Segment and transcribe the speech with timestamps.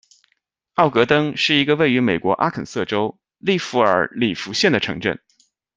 [0.73, 5.19] 奥格登是一个位于美国阿肯色州利特尔里弗县的城镇。